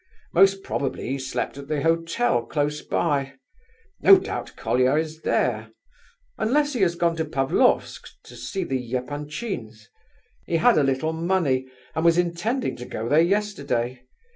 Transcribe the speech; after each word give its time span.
Most 0.33 0.63
probably 0.63 1.09
he 1.11 1.19
slept 1.19 1.59
at 1.59 1.67
the 1.67 1.83
hotel 1.83 2.43
close 2.43 2.81
by. 2.81 3.33
No 4.01 4.17
doubt 4.17 4.53
Colia 4.55 4.95
is 4.95 5.21
there, 5.21 5.73
unless 6.39 6.73
he 6.73 6.81
has 6.81 6.95
gone 6.95 7.15
to 7.17 7.23
Pavlofsk 7.25 8.07
to 8.23 8.35
see 8.35 8.63
the 8.63 8.95
Epanchins. 8.95 9.89
He 10.47 10.55
had 10.57 10.79
a 10.79 10.83
little 10.83 11.13
money, 11.13 11.67
and 11.93 12.03
was 12.03 12.17
intending 12.17 12.75
to 12.77 12.85
go 12.85 13.07
there 13.07 13.21
yesterday. 13.21 14.01